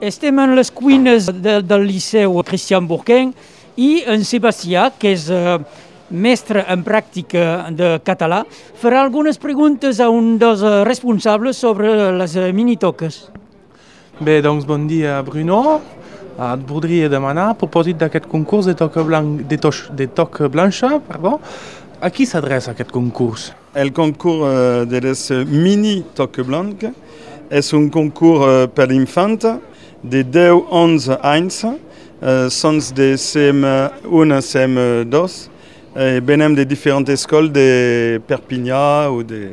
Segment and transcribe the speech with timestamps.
[0.00, 3.34] Estem en les cuines de, del Liceu Cristian Bourquin
[3.76, 5.58] i en Sebastià, que és eh,
[6.08, 8.38] mestre en pràctica de català,
[8.80, 13.26] farà algunes preguntes a un dels eh, responsables sobre les eh, minitoques.
[14.24, 15.82] Bé, doncs bon dia, Bruno.
[16.40, 20.94] Et voldria demanar, a propòsit d'aquest concurs de toca, blanc, de, toc, de toc blanca,
[21.04, 21.36] perdó,
[22.00, 23.50] a qui s'adreça aquest concurs?
[23.76, 26.96] El concours euh, de les mini toques blanques
[27.52, 29.36] és un concours euh, per l'infant
[30.02, 31.64] de 10-11 anys,
[32.22, 35.48] euh, sons de CM1 a CM2,
[35.96, 39.50] et venem de diferents escoles de Perpinyà o de...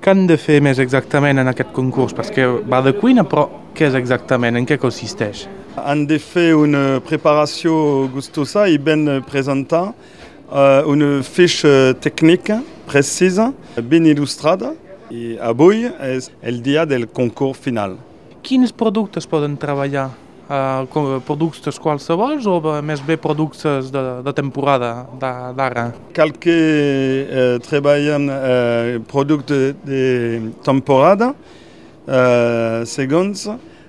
[0.00, 2.14] Què han de fer més exactament en aquest concurs?
[2.16, 4.56] Perquè va de cuina, però què és exactament?
[4.56, 5.44] En què consisteix?
[5.76, 13.50] Han de fer una preparació gustosa i ben presentar uh, una fiche tècnica precisa,
[13.82, 14.72] ben il·lustrada,
[15.12, 17.98] i avui és el dia del concurs final.
[18.46, 20.12] Quins productes poden treballar?
[20.46, 25.88] Uh, productes qualsevols o més bé productes de, de temporada d'ara?
[26.14, 33.48] Cal que uh, treballem uh, productes de temporada uh, segons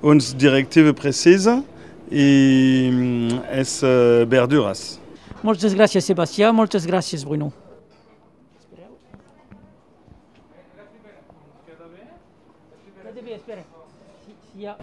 [0.00, 1.60] uns directives precises
[2.08, 4.94] i um, és uh, verdures.
[5.44, 6.56] Moltes gràcies, Sebastià.
[6.56, 7.52] Moltes gràcies, Bruno.
[14.28, 14.76] Si, si hi ha...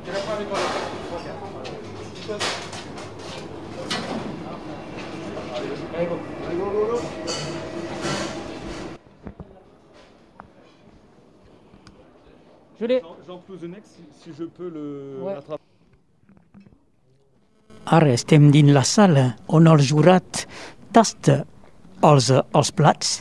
[12.80, 13.00] Juli.
[13.28, 15.36] Jean Clousenex, si, si je peux le Ouais.
[15.36, 15.64] l'attraper.
[17.86, 20.48] Ara estem dins la sala on el jurat
[20.92, 21.44] tasta
[22.02, 23.20] els, els plats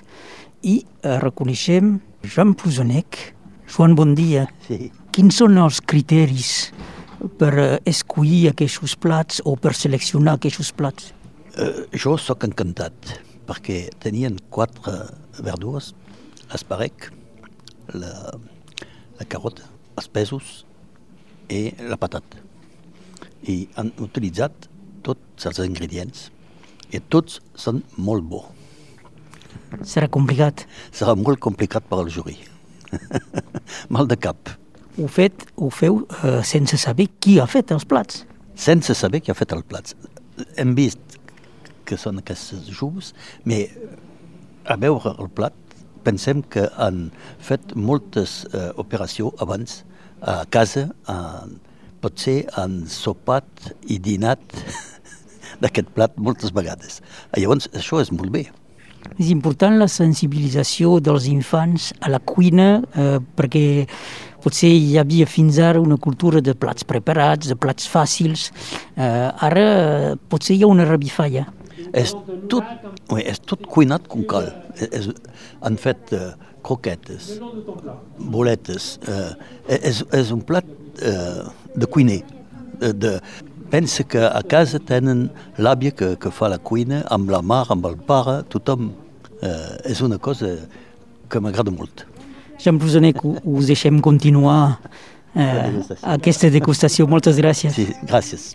[0.63, 3.35] i eh, reconeixem Joan Plusonec.
[3.69, 4.49] Joan, bon dia.
[4.67, 4.91] Sí.
[5.15, 6.49] Quins són els criteris
[7.39, 11.13] per eh, escollir aquests plats o per seleccionar aquests plats?
[11.55, 13.13] Uh, jo sóc encantat
[13.47, 14.95] perquè tenien quatre
[15.39, 15.93] verdures,
[16.51, 17.13] l'esparec,
[17.95, 18.11] la,
[19.21, 20.57] la carota, els pesos
[21.47, 22.43] i la patata.
[23.47, 24.67] I han utilitzat
[25.07, 26.27] tots els ingredients
[26.91, 28.51] i tots són molt bons.
[29.87, 30.67] Serà complicat.
[30.91, 32.41] Serà molt complicat per al jury.
[33.95, 34.57] Mal de cap.
[34.95, 38.25] Ho, fet, ho feu eh, sense saber qui ha fet els plats.
[38.55, 39.97] sense saber qui ha fet els plats.
[40.57, 41.19] Hem vist
[41.85, 43.13] que són aquests jus,
[43.45, 43.65] però
[44.65, 45.57] a veure el plat
[46.05, 47.11] pensem que han
[47.43, 49.83] fet moltes eh, operacions abans
[50.23, 51.59] a casa, han,
[52.01, 54.41] potser han sopat i dinat
[55.63, 57.01] d'aquest plat moltes vegades.
[57.37, 58.47] Llavors, això és molt bé.
[59.19, 63.65] És important la sensibilització dels infants a la cuina eh, perquè
[64.45, 68.51] potser hi havia fins ara una cultura de plats preparats, de plats fàcils.
[68.97, 71.47] Eh, ara eh, potser hi ha una revifalla.
[71.95, 72.15] És
[72.51, 72.67] tot,
[73.13, 74.49] oui, és tot cuinat com cal.
[74.83, 75.09] És,
[75.63, 76.33] han fet uh,
[76.67, 77.35] croquetes,
[78.19, 78.95] boletes.
[79.07, 79.35] Uh,
[79.71, 81.45] és, és un plat uh,
[81.75, 82.23] de cuiner.
[82.81, 83.15] De,
[83.75, 85.27] pensa que a casa tenen
[85.59, 88.93] l'àvia que, que fa la cuina, amb la mare, amb el pare, tothom.
[89.45, 90.55] Uh, és una cosa
[91.29, 92.07] que m'agrada molt.
[92.63, 94.79] Jean Brusonet, us deixem continuar
[95.35, 95.73] eh,
[96.15, 97.09] aquesta degustació.
[97.11, 97.75] Moltes gràcies.
[97.75, 98.55] Sí, gràcies.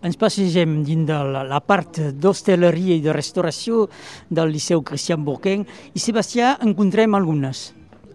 [0.00, 3.82] Ens passegem dins de la, la part d'hostaleria i de restauració
[4.32, 7.66] del Liceu Cristian Bourquin i Sebastià encontrem algunes.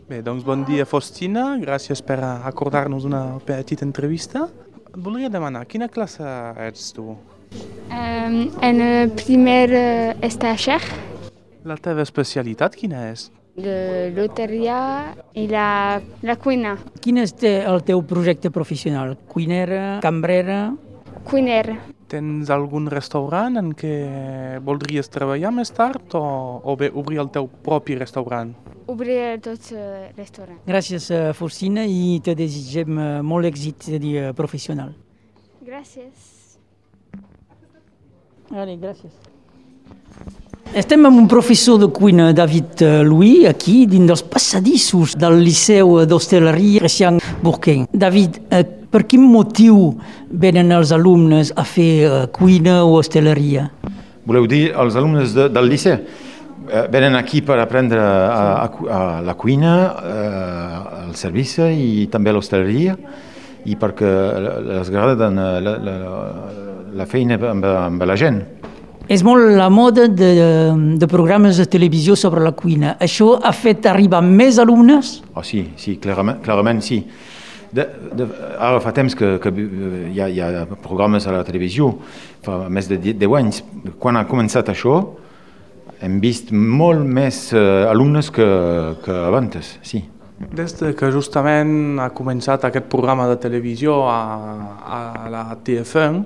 [0.09, 1.51] Bé, doncs bon dia, Faustina.
[1.61, 4.47] Gràcies per acordar-nos una petita entrevista.
[4.89, 6.25] Et voldria demanar, quina classe
[6.65, 7.13] ets tu?
[7.93, 8.35] Um,
[8.65, 10.91] en el primer uh,
[11.65, 13.29] La teva especialitat quina és?
[13.55, 16.75] de loteria i la, la cuina.
[16.99, 19.15] Quin és el teu projecte professional?
[19.31, 20.73] Cuinera, cambrera?
[21.25, 21.79] Cuiner.
[22.07, 23.95] Tens algun restaurant en què
[24.63, 26.21] voldries treballar més tard o,
[26.61, 28.53] o bé obrir el teu propi restaurant?
[28.93, 30.61] Obrir tot el restaurant.
[30.69, 34.93] Gràcies, eh, Faustina, i te desitgem eh, molt èxit de dia professional.
[35.65, 36.33] Gràcies.
[38.53, 39.15] Allez, gràcies.
[40.75, 46.01] Estem amb un professor de cuina, David eh, Louis, aquí, dins dels passadissos del Liceu
[46.05, 47.85] d'Hostaleria Christian Bourquin.
[47.93, 49.91] David, eh, per quin motiu
[50.29, 53.69] venen els alumnes a fer eh, cuina o hostaleria?
[54.25, 55.99] Voleu dir els alumnes de, del liceu?
[56.65, 62.33] Eh, venen aquí per aprendre a, a, a la cuina, eh, el servici i també
[62.33, 62.97] l'hostaleria
[63.65, 64.09] i perquè
[64.65, 65.95] les agraden eh, la, la,
[67.01, 68.41] la feina amb, amb la gent.
[69.05, 70.31] És molt la moda de,
[70.97, 72.95] de programes de televisió sobre la cuina.
[72.97, 75.19] Això ha fet arribar més alumnes?
[75.37, 77.03] Oh, sí, sí, clarament, clarament sí.
[77.71, 78.27] De, de,
[78.59, 81.91] ara fa temps que, que hi, ha, hi ha programes a la televisió,
[82.45, 83.61] fa més de 10 anys.
[84.01, 84.99] Quan ha començat això,
[86.05, 88.45] hem vist molt més uh, alumnes que,
[89.05, 90.03] que abans, sí.
[90.35, 94.17] Des de que justament ha començat aquest programa de televisió a,
[94.83, 96.17] a la TF1,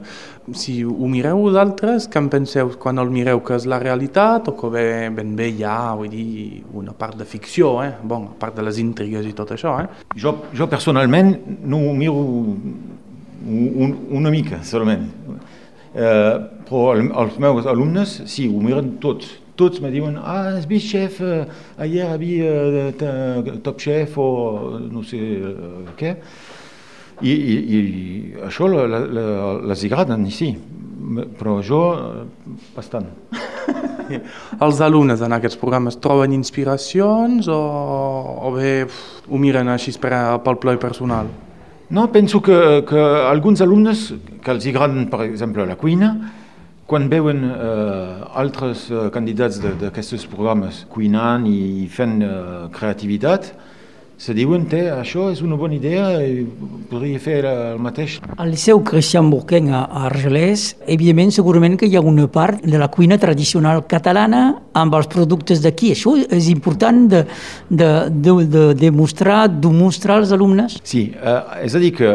[0.57, 4.55] si ho mireu vosaltres, què en penseu quan el mireu, que és la realitat o
[4.57, 7.91] que bé, ben bé hi ha vull dir, una part de ficció, eh?
[8.01, 9.75] bon, a part de les intrigues i tot això?
[9.83, 10.07] Eh?
[10.17, 11.35] Jo, jo personalment
[11.69, 15.05] no ho miro un, una mica solament,
[15.93, 16.33] eh,
[16.65, 21.19] però els meus alumnes sí, ho miren tots, tots me diuen, ah, has vist, xef,
[21.21, 21.43] eh,
[21.77, 22.53] ahir hi havia
[22.95, 26.15] eh, Top Chef o no sé eh, què.
[27.19, 27.79] I, i, i
[28.47, 29.25] això la, la, la,
[29.67, 30.53] les agraden, sí,
[31.39, 31.81] però jo
[32.75, 33.09] bastant.
[34.65, 40.15] Els alumnes en aquests programes troben inspiracions o, o bé ho miren així per,
[40.45, 41.29] pel ploi personal?
[41.89, 44.11] No, penso que, que alguns alumnes
[44.43, 46.13] que els agraden, per exemple, la cuina,
[46.89, 52.31] quan veuen eh, altres eh, candidats d'aquests programes cuinant i fent eh,
[52.73, 53.53] creativitat,
[54.19, 56.41] se diuen que això és una bona idea i
[56.89, 58.17] podria fer el mateix.
[58.35, 62.89] Al Liceu Christian Bourquin a Argelès, evidentment, segurament que hi ha una part de la
[62.91, 64.43] cuina tradicional catalana
[64.75, 65.93] amb els productes d'aquí.
[65.95, 67.23] Això és important de,
[67.69, 70.81] de, de, de demostrar, demostrar als alumnes?
[70.83, 72.11] Sí, eh, és a dir que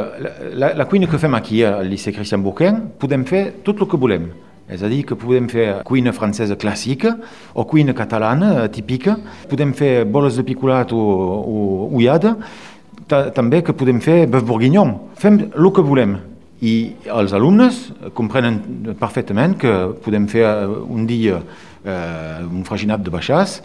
[0.53, 4.05] la, la cuina que fem aquí al Liceu Christian Bourquin podem fer tot el que
[4.05, 4.35] volem.
[4.64, 7.12] És a dir, que podem fer cuina francesa clàssica
[7.52, 9.19] o cuina catalana típica,
[9.50, 11.58] podem fer boles de picolat o, o
[11.93, 12.37] ullada,
[13.08, 14.94] també que podem fer bœuf bourguignon.
[15.20, 16.16] Fem el que volem.
[16.64, 16.75] I
[17.12, 19.72] els alumnes comprenen perfectament que
[20.05, 21.43] podem fer un dia
[21.84, 23.58] eh, un fraginat de baixàs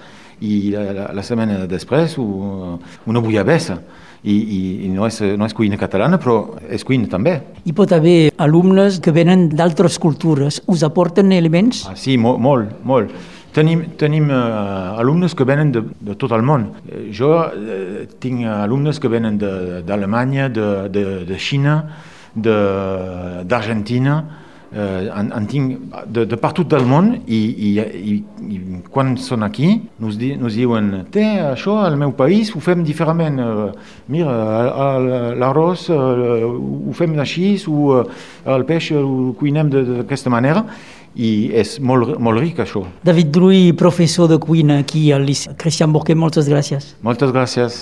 [0.44, 3.80] i la, la, la setmana després una bullabessa
[4.24, 6.39] i, i, i no, és, no és cuina catalana, però
[6.69, 7.38] és cuina també.
[7.63, 11.86] Hi pot haver alumnes que venen d'altres cultures, us aporten elements?
[11.89, 12.80] Ah, sí, molt, molt.
[12.83, 13.13] molt.
[13.56, 16.68] Tenim, tenim uh, alumnes que venen de, de tot el món.
[17.16, 21.80] Jo uh, tinc alumnes que venen d'Alemanya, de, de, de, de Xina,
[22.39, 24.19] d'Argentina,
[24.74, 28.16] eh, en, en tinc de, de per tot del món i, i, i,
[28.50, 28.60] i
[28.94, 29.71] quan són aquí
[30.01, 33.66] nos, di, nos diuen té, això al meu país ho fem diferentment uh,
[34.12, 34.36] mira,
[35.39, 38.04] l'arròs uh, ho fem així o
[38.56, 40.66] el peix ho cuinem d'aquesta manera
[41.19, 42.83] i és molt, molt ric això.
[43.04, 46.94] David Druy, professor de cuina aquí al Liceu Christian Bourquet, moltes gràcies.
[47.06, 47.80] Moltes gràcies.